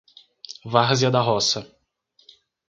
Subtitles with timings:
[0.63, 1.63] Várzea da Roça